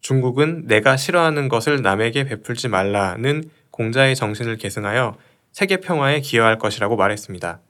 [0.00, 5.18] 중국은 내가 싫어하는 것을 남에게 베풀지 말라는 공자의 정신을 계승하여
[5.52, 7.60] 세계 평화에 기여할 것이라고 말했습니다.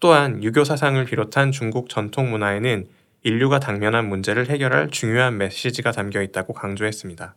[0.00, 2.86] 또한 유교 사상을 비롯한 중국 전통 문화에는
[3.24, 7.34] 인류가 당면한 문제를 해결할 중요한 메시지가 담겨 있다고 강조했습니다.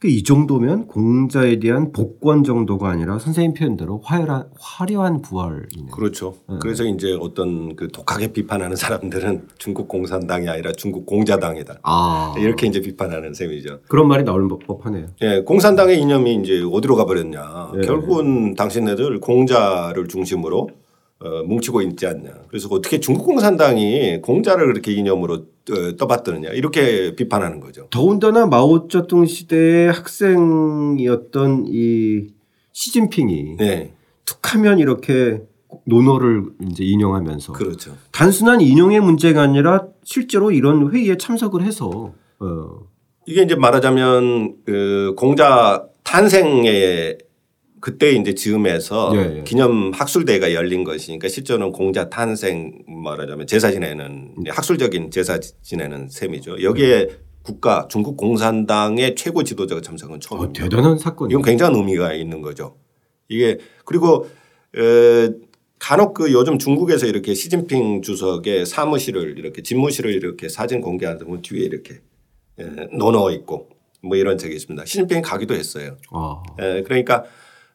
[0.00, 5.90] 그이 정도면 공자에 대한 복권 정도가 아니라 선생님 표현대로 화려한, 화려한 부활이네요.
[5.92, 6.36] 그렇죠.
[6.48, 6.56] 네.
[6.58, 11.80] 그래서 이제 어떤 그 독하게 비판하는 사람들은 중국 공산당이 아니라 중국 공자당이다.
[11.82, 12.34] 아.
[12.38, 13.80] 이렇게 이제 비판하는 셈이죠.
[13.88, 15.08] 그런 말이 나올 법하네요.
[15.20, 17.72] 예, 공산당의 이념이 이제 어디로 가버렸냐.
[17.74, 17.82] 네.
[17.82, 20.68] 결국은 당신네들 공자를 중심으로
[21.22, 22.30] 어, 뭉치고 있지 않냐.
[22.48, 27.88] 그래서 어떻게 중국 공산당이 공자를 그렇게 이념으로 어, 떠받드느냐 이렇게 비판하는 거죠.
[27.90, 32.28] 더군다나 마오쩌둥 시대의 학생이었던 이
[32.72, 33.92] 시진핑이 네.
[34.24, 35.42] 툭하면 이렇게
[35.84, 37.96] 논어를 이제 인용하면서 그렇죠.
[38.12, 42.68] 단순한 인용의 문제가 아니라 실제로 이런 회의에 참석을 해서 어.
[43.26, 47.18] 이게 이제 말하자면 그 공자 탄생의
[47.80, 49.44] 그때 이제 즈음에서 예, 예.
[49.44, 56.62] 기념 학술대회가 열린 것이니까 실제로는 공자 탄생 말하자면 제사 지내는 학술적인 제사 지내는 셈이죠.
[56.62, 57.08] 여기에
[57.42, 60.64] 국가 중국 공산당의 최고 지도자가 참석은 처음입니다.
[60.64, 61.30] 어, 대단한 사건.
[61.30, 62.76] 이건 굉장한 의미가 있는 거죠.
[63.28, 64.28] 이게 그리고
[64.76, 65.30] 에
[65.78, 71.64] 간혹 그 요즘 중국에서 이렇게 시진핑 주석의 사무실을 이렇게 집무실을 이렇게 사진 공개하다 보면 뒤에
[71.64, 72.00] 이렇게
[72.92, 73.70] 논어 있고
[74.02, 74.84] 뭐 이런 책이 있습니다.
[74.84, 75.96] 시진핑이 가기도 했어요.
[76.12, 76.42] 아.
[76.58, 77.24] 에 그러니까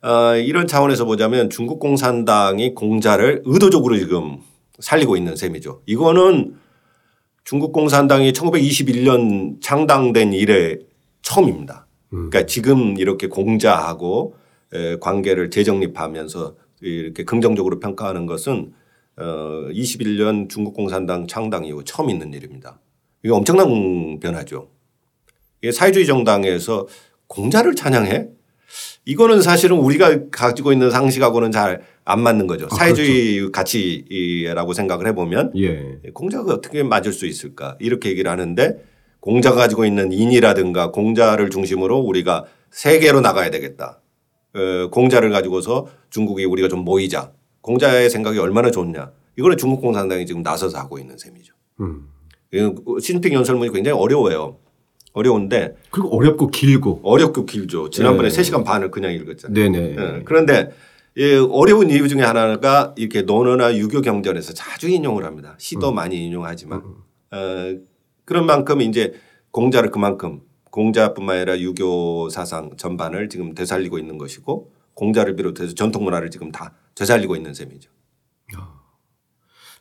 [0.05, 4.37] 어, 이런 차원에서 보자면 중국 공산당이 공자를 의도적으로 지금
[4.77, 5.81] 살리고 있는 셈이죠.
[5.87, 6.53] 이거는
[7.43, 10.77] 중국 공산당이 1921년 창당된 이래
[11.23, 11.87] 처음입니다.
[12.11, 14.35] 그러니까 지금 이렇게 공자하고
[15.01, 18.73] 관계를 재정립하면서 이렇게 긍정적으로 평가하는 것은
[19.17, 22.79] 어 21년 중국 공산당 창당 이후 처음 있는 일입니다.
[23.23, 24.69] 이게 엄청난 변화죠.
[25.63, 26.87] 이게 사회주의 정당에서
[27.27, 28.34] 공자를 찬양해?
[29.05, 32.67] 이거는 사실은 우리가 가지고 있는 상식하고는 잘 안 맞는 거죠.
[32.71, 33.51] 아, 사회주의 그렇죠.
[33.51, 35.99] 가치라고 생각을 해보면 예.
[36.13, 38.77] 공자가 어떻게 맞을 수 있을까 이렇게 얘기를 하는데
[39.19, 44.01] 공자가 가지고 있는 인이라든가 공자를 중심으로 우리가 세계로 나가야 되겠다.
[44.53, 47.33] 어, 공자를 가지고서 중국이 우리가 좀 모이자.
[47.61, 49.11] 공자의 생각이 얼마나 좋냐.
[49.37, 51.55] 이거는 중국 공산당이 지금 나서서 하고 있는 셈이죠.
[51.81, 52.07] 음.
[53.01, 54.59] 시진핑 연설문이 굉장히 어려워요.
[55.15, 57.89] 어려운데 그리고 어렵고 길고 어렵고 길죠.
[57.89, 58.41] 지난번에 네.
[58.41, 59.53] 3시간 반을 그냥 읽었잖아요.
[59.53, 59.95] 네네.
[59.95, 60.21] 네.
[60.25, 60.71] 그런데
[61.17, 65.55] 이 어려운 이유 중에 하나가 이렇게 논어나 유교 경전에서 자주 인용을 합니다.
[65.57, 65.95] 시도 음.
[65.95, 66.95] 많이 인용하지만 음.
[67.31, 67.79] 어,
[68.25, 69.13] 그런 만큼 이제
[69.51, 76.29] 공자를 그만큼 공자뿐만 아니라 유교 사상 전반을 지금 되살리고 있는 것이고 공자를 비롯해서 전통 문화를
[76.29, 77.89] 지금 다 되살리고 있는 셈이죠.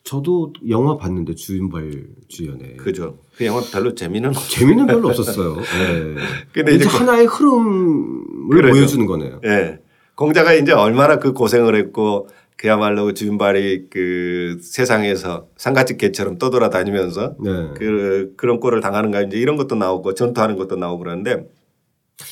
[0.04, 2.76] 저도 영화 봤는데 주윤발 주연의.
[2.76, 3.18] 그죠.
[3.36, 5.56] 그 영화 별로 재미는 재미는 별로 없었어요.
[5.56, 5.62] 네.
[6.52, 8.74] 근데 이제 하나의 흐름을 그렇죠.
[8.74, 9.40] 보여주는 거네요.
[9.42, 9.78] 네.
[10.14, 17.50] 공자가 이제 얼마나 그 고생을 했고 그야말로 주윤발이 그 세상에서 상가집 개처럼 떠돌아다니면서 네.
[17.74, 21.48] 그 그런 꼴을 당하는가 이제 이런 것도 나오고 전투하는 것도 나오고 그러는데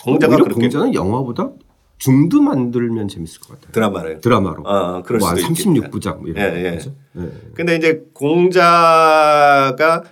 [0.05, 1.51] 공자가 그렇게 공자는 영화보다
[2.03, 3.71] 중도 만들면 재밌을 것 같아요.
[3.71, 4.65] 드라마를 드라마로.
[4.67, 6.79] 아, 그럴 뭐 수도 36부작 뭐 이런 예, 예.
[7.13, 7.29] 네.
[7.55, 10.03] 근데 이제 공자가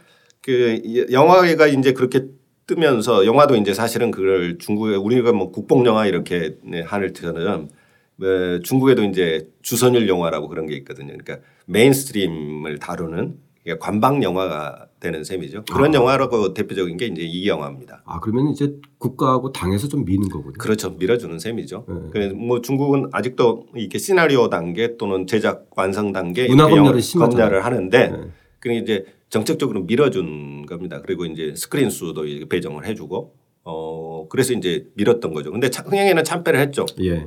[0.41, 2.27] 그 영화가 이제 그렇게
[2.69, 7.69] 뜨면서 영화도 이제 사실은 그걸 중국에 우리가 뭐 국뽕 영화 이렇게 하늘 때는
[8.15, 11.09] 뭐 중국에도 이제 주선율 영화라고 그런 게 있거든요.
[11.09, 13.35] 그러니까 메인스트림을 다루는
[13.79, 15.65] 관방 영화가 되는 셈이죠.
[15.73, 15.99] 그런 아.
[15.99, 18.03] 영화라고 대표적인 게 이제 이 영화입니다.
[18.05, 20.55] 아 그러면 이제 국가하고 당에서 좀 미는 거군요.
[20.59, 21.87] 그렇죠, 밀어주는 셈이죠.
[22.15, 22.29] 네.
[22.29, 28.21] 뭐 중국은 아직도 이렇게 시나리오 단계 또는 제작 완성 단계 문화 검열을 검열을 하는데 네.
[28.59, 31.01] 그 이제 정책적으로 밀어준 겁니다.
[31.03, 35.51] 그리고 이제 스크린 수도 배정을 해주고 어 그래서 이제 밀었던 거죠.
[35.51, 36.85] 근데 흥행에는 참패를 했죠.
[37.01, 37.27] 예.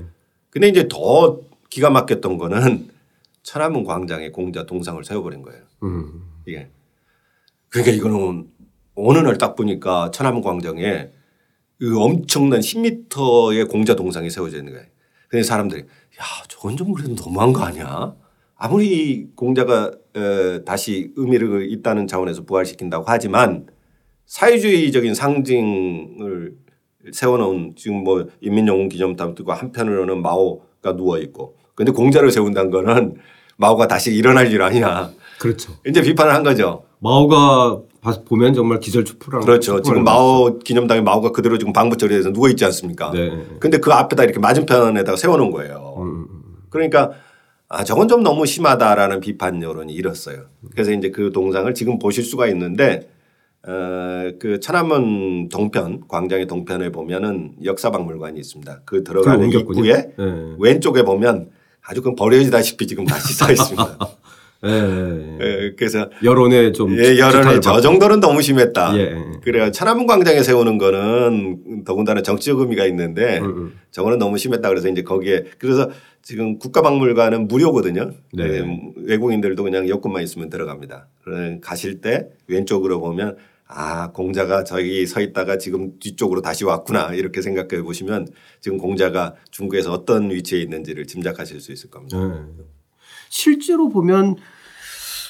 [0.50, 2.88] 근데 이제 더 기가 막혔던 거는
[3.42, 5.64] 천안문 광장에 공자 동상을 세워버린 거예요.
[5.84, 6.33] 음.
[6.48, 6.70] 예.
[7.70, 8.48] 그러니까 이거는
[8.96, 11.10] 어느 날 딱 보니까 천안문 광장에
[11.80, 14.88] 그 엄청난 10m의 공자 동상이 세워져 있는 거예요.
[15.28, 18.16] 근데 사람들이 야 저건 좀 그래도 너무한 거 아니야?
[18.56, 23.66] 아무리 공자가 어, 다시 의미를 있다는 차원에서 부활시킨다고 하지만
[24.28, 26.56] 사회주의적인 상징을
[27.12, 33.16] 세워놓은 지금 뭐 인민영웅 기념탑 뜨고 한편으로는 마오가 누워 있고 근데 공자를 세운다는 거는
[33.58, 35.12] 마오가 다시 일어날 일 아니야.
[35.44, 35.74] 그렇죠.
[35.86, 36.84] 이제 비판을 한 거죠.
[37.00, 37.82] 마오가
[38.26, 39.82] 보면 정말 기절초프라 그렇죠.
[39.82, 43.12] 지금 마오 기념당에 마오가 그대로 지금 방부처리에서 누워 있지 않습니까?
[43.12, 43.30] 네.
[43.60, 45.96] 근데 그 앞에다 이렇게 맞은편에다가 세워놓은 거예요.
[45.98, 46.04] 음.
[46.04, 46.56] 음, 음.
[46.70, 47.12] 그러니까
[47.68, 50.46] 아 저건 좀 너무 심하다라는 비판 여론이 일었어요.
[50.72, 53.10] 그래서 이제 그 동상을 지금 보실 수가 있는데
[53.68, 58.84] 어그 천안문 동편 광장의 동편에 보면은 역사박물관이 있습니다.
[58.86, 60.56] 그 들어가는 입구에 네.
[60.58, 61.50] 왼쪽에 보면
[61.82, 63.98] 아주 그 버려지다시피 지금 다시 써 있습니다.
[64.66, 65.76] 예, 예, 예.
[65.78, 68.98] 그래서 여론에 좀 예, 여론에 저 정도는 너무 심했다.
[68.98, 69.16] 예.
[69.44, 69.72] 그래요.
[69.72, 73.80] 천안문 광장에 세우는 거는 더군다나 정치적 의미가 있는데 음, 음.
[73.92, 74.68] 저거는 너무 심했다.
[74.70, 75.90] 그래서 이제 거기에 그래서
[76.22, 78.12] 지금 국가박물관은 무료거든요.
[78.32, 78.44] 네.
[78.44, 81.08] 예, 외국인들도 그냥 여권만 있으면 들어갑니다.
[81.62, 83.36] 가실 때 왼쪽으로 보면
[83.68, 88.28] 아 공자가 저기 서 있다가 지금 뒤쪽으로 다시 왔구나 이렇게 생각해 보시면
[88.62, 92.18] 지금 공자가 중국에서 어떤 위치에 있는지를 짐작하실 수 있을 겁니다.
[92.18, 92.64] 네.
[93.34, 94.36] 실제로 보면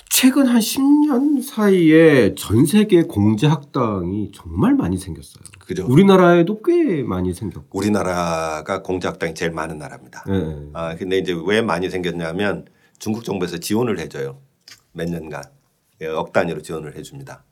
[0.09, 5.41] 최근 한 10년 사이에 전 세계 공제 학당이 정말 많이 생겼어요.
[5.59, 5.85] 그죠.
[5.87, 7.79] 우리나라에도 꽤 많이 생겼고.
[7.79, 10.25] 우리나라가 공제 학당이 제일 많은 나라입니다.
[10.27, 10.67] 네.
[10.73, 12.65] 아 근데 이제 왜 많이 생겼냐면
[12.99, 14.41] 중국 정부에서 지원을 해 줘요.
[14.91, 15.41] 몇 년간
[16.01, 17.45] 예, 억 단위로 지원을 해 줍니다.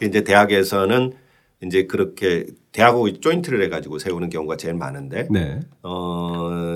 [0.00, 1.14] 이제 대학에서는
[1.64, 5.58] 이제 그렇게 대학하고 조인트를 해 가지고 세우는 경우가 제일 많은데 네.
[5.82, 6.75] 어,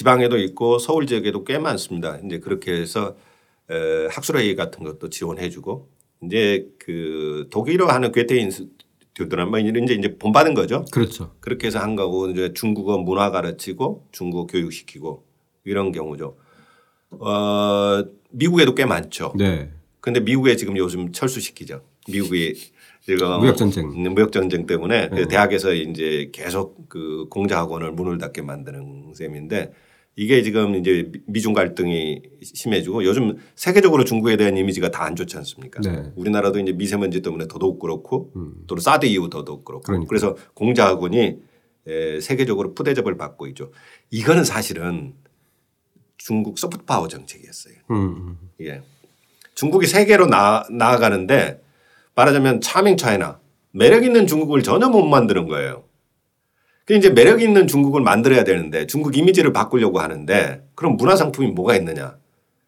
[0.00, 2.18] 지방에도 있고 서울 지역에도 꽤 많습니다.
[2.24, 3.16] 이제 그렇게 해서
[3.70, 5.90] 에, 학술회의 같은 것도 지원해주고
[6.24, 10.86] 이제 그 독일어 하는 괴테 인스튜트란 뭐 이제 이제 본받은 거죠.
[10.90, 11.34] 그렇죠.
[11.40, 15.22] 그렇게 해서 한 거고 이제 중국어 문화 가르치고 중국어 교육시키고
[15.64, 16.38] 이런 경우죠.
[17.10, 19.34] 어, 미국에도 꽤 많죠.
[19.36, 19.70] 네.
[20.00, 21.82] 근데 미국에 지금 요즘 철수시키죠.
[22.08, 22.54] 미국이
[23.02, 25.20] 지금 무역 전쟁 무역 전쟁 때문에 그 네.
[25.20, 29.72] 그 대학에서 이제 계속 그 공자 학원을 문을 닫게 만드는 셈인데
[30.20, 35.80] 이게 지금 이제 미중 갈등이 심해지고 요즘 세계적으로 중국에 대한 이미지가 다 안 좋지 않습니까?
[35.80, 36.12] 네.
[36.14, 38.52] 우리나라도 이제 미세먼지 때문에 더더욱 그렇고 음.
[38.66, 40.08] 또는 사드 이후 더더욱 그렇고 그러니까.
[40.10, 41.38] 그래서 공자 학원이
[42.20, 43.72] 세계적으로 푸대접을 받고 있죠.
[44.10, 45.14] 이거는 사실은
[46.18, 47.74] 중국 소프트 파워 정책이었어요.
[47.90, 47.96] 음.
[47.96, 48.38] 음.
[48.60, 48.82] 예.
[49.54, 51.62] 중국이 세계로 나, 나아가는데
[52.14, 53.40] 말하자면 차밍 차이나
[53.72, 55.84] 매력 있는 중국을 전혀 못 만드는 거예요.
[56.86, 61.76] 그 이제 매력 있는 중국을 만들어야 되는데 중국 이미지를 바꾸려고 하는데 그럼 문화 상품이 뭐가
[61.76, 62.16] 있느냐?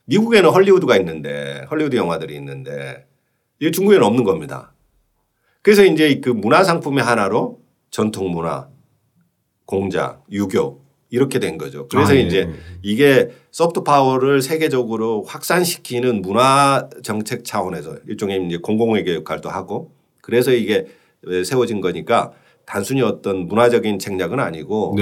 [0.04, 3.06] 미국에는 헐리우드가 있는데 헐리우드 영화들이 있는데
[3.58, 4.74] 이게 중국에는 없는 겁니다.
[5.62, 8.68] 그래서 이제 그 문화 상품의 하나로 전통 문화,
[9.64, 11.86] 공자, 유교 이렇게 된 거죠.
[11.88, 12.20] 그래서 아, 예.
[12.20, 12.48] 이제
[12.82, 20.86] 이게 소프트 파워를 세계적으로 확산시키는 문화 정책 차원에서 일종의 이제 공공의 역할도 하고 그래서 이게
[21.44, 22.32] 세워진 거니까
[22.66, 24.96] 단순히 어떤 문화적인 책략은 아니고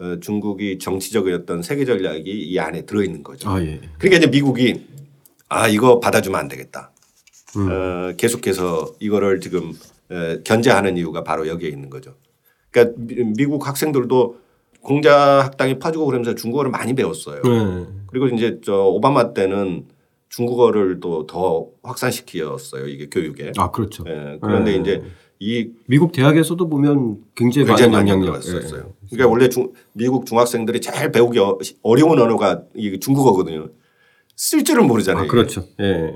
[0.00, 3.50] 어, 중국이 정치적인 어떤 세계 전략이 이 안에 들어 있는 거죠.
[3.50, 3.80] 아, 예.
[3.98, 4.86] 그러니까 이제 미국이
[5.48, 6.90] 아 이거 받아주면 안 되겠다.
[7.56, 7.68] 음.
[7.70, 9.72] 어, 계속해서 이거를 지금
[10.10, 12.14] 어, 견제하는 이유가 바로 여기에 있는 거죠.
[12.70, 12.96] 그러니까
[13.36, 14.38] 미국 학생들도
[14.80, 17.42] 공자 학당이 퍼지고 그러면서 중국어를 많이 배웠어요.
[17.42, 17.86] 네.
[18.08, 19.86] 그리고 이제 저 오바마 때는
[20.28, 22.86] 중국어를 또 더 확산시켰어요.
[22.88, 23.52] 이게 교육에.
[23.58, 24.02] 아 그렇죠.
[24.04, 24.38] 네.
[24.40, 24.78] 그런데 네.
[24.78, 25.02] 이제
[25.44, 28.82] 이 미국 대학에서도 보면 굉장히, 굉장히 많은 영향력이 있었어요.
[28.82, 29.08] 네.
[29.10, 31.40] 그러니까 원래 중, 미국 중학생들이 제일 배우기
[31.82, 33.70] 어려운 언어가 이 중국어거든요.
[34.36, 35.24] 쓸 줄은 모르잖아요.
[35.24, 35.64] 아, 그렇죠.
[35.80, 36.14] 예.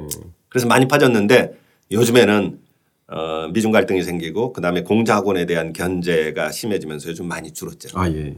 [0.48, 1.58] 그래서 많이 빠졌는데
[1.90, 2.60] 요즘에는
[3.08, 7.98] 어, 미중 갈등이 생기고 그다음에 공자학원에 대한 견제가 심해지면서 요즘 많이 줄었죠.
[7.98, 8.36] 아 예.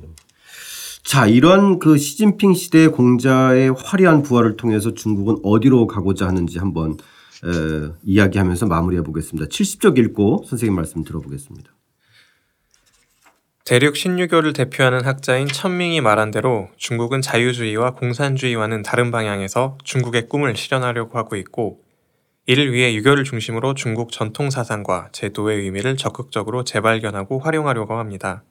[1.04, 6.96] 자, 이런 그 시진핑 시대 공자의 화려한 부활을 통해서 중국은 어디로 가고자 하는지 한번
[7.44, 9.48] 에, 이야기하면서 마무리해 보겠습니다.
[9.48, 11.70] 70쪽 읽고 선생님 말씀 들어보겠습니다.
[13.64, 21.18] 대륙 신유교를 대표하는 학자인 천밍이 말한 대로 중국은 자유주의와 공산주의와는 다른 방향에서 중국의 꿈을 실현하려고
[21.18, 21.82] 하고 있고
[22.46, 28.42] 이를 위해 유교를 중심으로 중국 전통 사상과 제도의 의미를 적극적으로 재발견하고 활용하려고 합니다.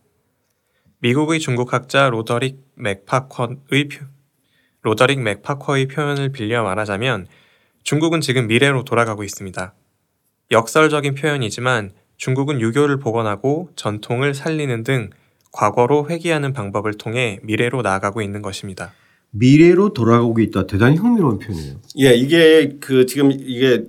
[0.99, 3.89] 미국의 중국 학자 로더릭 맥파커의
[4.83, 7.25] 로더릭 맥파커의 표현을 빌려 말하자면
[7.87, 9.73] 중국은 지금 미래로 돌아가고 있습니다.
[10.51, 15.09] 역설적인 표현이지만 중국은 유교를 복원하고 전통을 살리는 등
[15.53, 18.91] 과거로 회귀하는 방법을 통해 미래로 나아가고 있는 것입니다.
[19.29, 20.67] 미래로 돌아가고 있다.
[20.67, 21.75] 대단히 흥미로운 표현이에요.
[21.99, 23.85] 예, 이게 그 지금 이게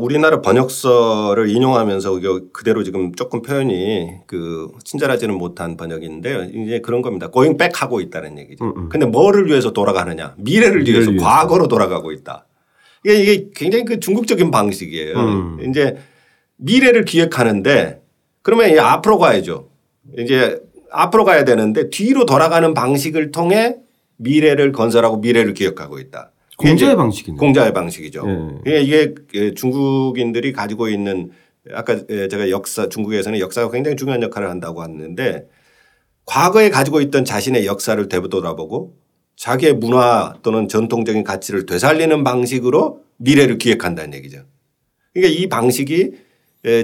[0.00, 2.20] 우리나라 번역서를 인용하면서
[2.52, 6.44] 그대로 지금 조금 표현이 그 친절하지는 못한 번역인데요.
[6.54, 7.26] 이제 그런 겁니다.
[7.26, 8.64] 고잉 백 하고 있다는 얘기죠.
[8.64, 8.88] 음, 음.
[8.88, 10.34] 근데 뭐를 위해서 돌아가느냐?
[10.38, 12.46] 미래를, 미래를 위해서, 위해서, 과거로 돌아가고 있다.
[13.04, 15.16] 이게 이게 굉장히 그 중국적인 방식이에요.
[15.16, 15.70] 음.
[15.70, 15.96] 이제
[16.56, 18.00] 미래를 기획하는데
[18.42, 19.70] 그러면 이제 앞으로 가야죠.
[20.18, 20.60] 이제
[20.90, 23.76] 앞으로 가야 되는데 뒤로 돌아가는 방식을 통해
[24.16, 26.32] 미래를 건설하고 미래를 기획하고 있다.
[26.58, 27.36] 공자의 방식이네.
[27.38, 28.60] 공자의 방식이죠.
[28.66, 28.82] 네.
[28.82, 31.30] 이게 그 중국인들이 가지고 있는
[31.72, 35.46] 아까 제가 역사 중국에서는 역사가 굉장히 중요한 역할을 한다고 했는데
[36.26, 38.94] 과거에 가지고 있던 자신의 역사를 되돌아보고
[39.40, 44.44] 자기의 문화 또는 전통적인 가치를 되살리는 방식으로 미래를 기획한다는 얘기죠.
[45.14, 46.12] 그러니까 이 방식이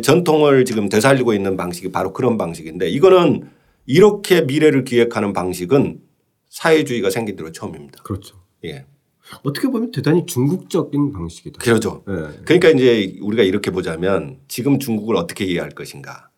[0.03, 3.51] 전통을 지금 되살리고 있는 방식이 바로 그런 방식인데 이거는
[3.85, 6.01] 이렇게 미래를 기획하는 방식은
[6.49, 8.03] 사회주의가 생긴 뒤로 처음입니다.
[8.03, 8.37] 그렇죠.
[8.65, 8.87] 예.
[9.43, 11.59] 어떻게 보면 대단히 중국적인 방식이다.
[11.59, 12.05] 그렇죠.
[12.09, 12.15] 네.
[12.47, 16.31] 그러니까 이제 우리가 이렇게 보자면 지금 중국을 어떻게 이해할 것인가.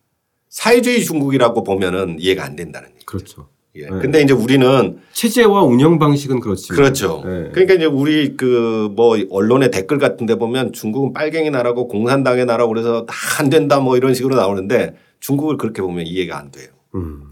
[0.48, 3.06] 사회주의 중국이라고 보면은 이해가 안 된다는 얘기.
[3.06, 3.50] 그렇죠.
[3.78, 3.82] 예.
[3.84, 3.98] 네.
[4.00, 6.68] 근데 이제 우리는 체제와 운영 방식은 그렇지.
[6.68, 7.22] 그렇죠.
[7.24, 7.50] 네.
[7.52, 12.72] 그러니까 이제 우리 그 뭐 언론의 댓글 같은 데 보면 중국은 빨갱이 나라고 공산당의 나라고
[12.72, 13.06] 그래서
[13.38, 16.68] 안 된다 뭐 이런 식으로 나오는데 중국을 그렇게 보면 이해가 안 돼요.
[16.94, 17.22] 음.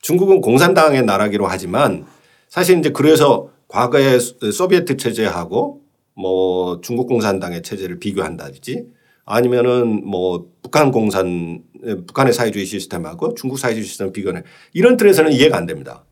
[0.00, 2.06] 중국은 공산당의 나라기로 하지만
[2.48, 5.82] 사실 이제 그래서 과거의 소비에트 체제하고
[6.14, 8.86] 뭐 중국 공산당의 체제를 비교한다든지
[9.26, 11.62] 아니면은 뭐 북한 공산
[12.06, 16.04] 북한의 사회주의 시스템하고 중국 사회주의 시스템을 비교하는 이런 틀에서는 이해가 안 됩니다.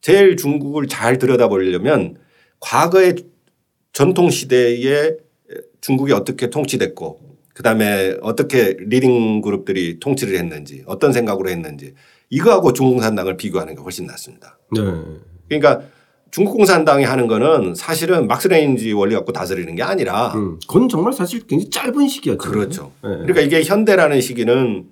[0.00, 2.18] 제일 중국을 잘 들여다보려면
[2.60, 3.14] 과거의
[3.92, 5.16] 전통 시대에
[5.80, 7.20] 중국이 어떻게 통치됐고
[7.54, 11.94] 그다음에 어떻게 leading 그룹들이 통치를 했는지 어떤 생각으로 했는지
[12.28, 14.58] 이거하고 중국 공산당을 비교하는 게 훨씬 낫습니다.
[14.72, 14.80] 네.
[15.48, 15.88] 그러니까
[16.30, 20.58] 중국 공산당이 하는 거는 사실은 막스 레닌주의 원리 갖고 다스리는 게 아니라 음.
[20.66, 22.38] 그건 정말 사실 굉장히 짧은 시기였죠.
[22.38, 22.92] 그렇죠.
[23.02, 23.10] 네.
[23.10, 24.86] 그러니까 이게 현대라는 시기는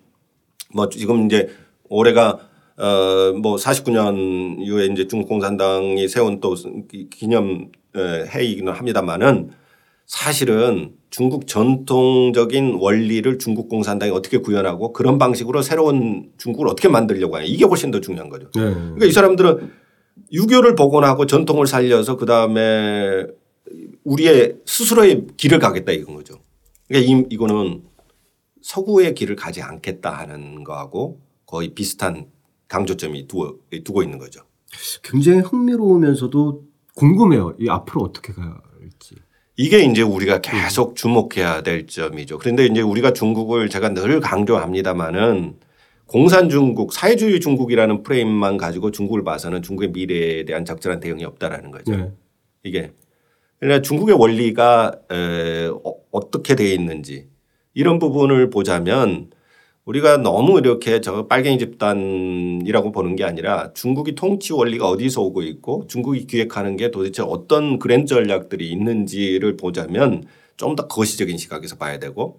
[0.73, 1.49] 뭐 지금 이제
[1.89, 2.39] 올해가
[2.79, 6.55] 어뭐 49년 이후에 이제 중국 공산당이 세운 또
[7.11, 9.51] 기념 해이기는 합니다만은
[10.07, 17.47] 사실은 중국 전통적인 원리를 중국 공산당이 어떻게 구현하고 그런 방식으로 새로운 중국을 어떻게 만들려고 하냐
[17.47, 18.51] 이게 훨씬 더 중요한 거죠.
[18.55, 18.61] 네.
[18.63, 19.71] 그러니까 이 사람들은
[20.33, 23.27] 유교를 복원하고 전통을 살려서 그 다음에
[24.05, 26.35] 우리의 스스로의 길을 가겠다 이건 거죠.
[26.89, 27.83] 그러니까 이, 이거는
[28.63, 32.27] 서구의 길을 가지 않겠다 하는 거하고 거의 비슷한
[32.69, 34.41] 강조점이 두고, 두고 있는 거죠.
[35.03, 37.55] 굉장히 흥미로우면서도 궁금해요.
[37.61, 39.15] 이 앞으로 어떻게 갈지.
[39.57, 42.39] 이게 이제 우리가 계속 주목해야 될 점이죠.
[42.39, 45.59] 그런데 이제 우리가 중국을 제가 늘 강조합니다마는
[46.07, 51.97] 공산 중국, 사회주의 중국이라는 프레임만 가지고 중국을 봐서는 중국의 미래에 대한 적절한 대응이 없다라는 거죠.
[51.97, 52.11] 네.
[52.63, 52.93] 이게
[53.59, 57.29] 그러니까 중국의 원리가 에, 어, 어떻게 되어 있는지
[57.75, 59.31] 이런 부분을 보자면
[59.85, 65.87] 우리가 너무 이렇게 저 빨갱이 집단이라고 보는 게 아니라 중국이 통치 원리가 어디서 오고 있고
[65.87, 70.25] 중국이 기획하는 게 도대체 어떤 그랜 전략들이 있는지를 보자면
[70.57, 72.39] 좀 더 거시적인 시각에서 봐야 되고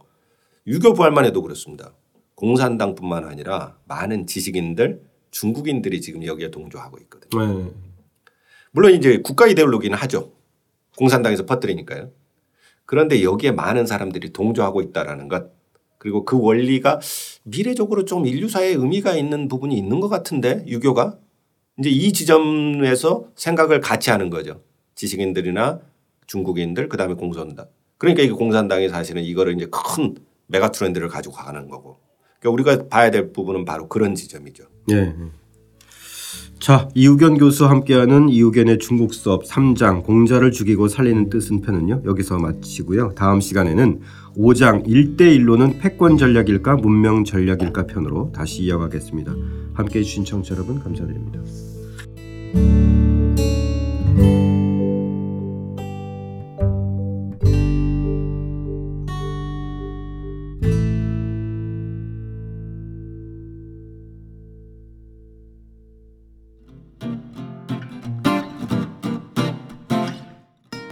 [0.65, 1.93] 유교 부활만 해도 그렇습니다.
[2.37, 7.45] 공산당뿐만 아니라 많은 지식인들 중국인들이 지금 여기에 동조하고 있거든요.
[7.45, 7.71] 네.
[8.71, 10.33] 물론 이제 국가 이데올로기는 하죠.
[10.97, 12.11] 공산당에서 퍼뜨리니까요.
[12.85, 15.51] 그런데 여기에 많은 사람들이 동조하고 있다라는 것
[15.97, 16.99] 그리고 그 원리가
[17.43, 21.17] 미래적으로 좀 인류사에 의미가 있는 부분이 있는 것 같은데 유교가
[21.79, 24.61] 이제 이 지점에서 생각을 같이 하는 거죠.
[24.93, 25.81] 지식인들이나
[26.27, 27.67] 중국인들 그다음에 공산당.
[27.97, 30.15] 그러니까 이 공산당이 사실은 이거를 이제 큰
[30.45, 32.06] 메가 트렌드를 가지고 가는 거고.
[32.39, 34.65] 그러니까 우리가 봐야 될 부분은 바로 그런 지점이죠.
[34.87, 35.13] 네.
[36.59, 42.01] 자, 이우견 교수 함께하는 이우견의 중국 수업 3장 공자를 죽이고 살리는 뜻은 편은요.
[42.05, 43.13] 여기서 마치고요.
[43.15, 44.01] 다음 시간에는
[44.35, 49.33] 5장 1대1로는 패권 전략일까 문명 전략일까 편으로 다시 이어가겠습니다.
[49.75, 51.39] 함께해 주신 청취자 여러분 감사드립니다.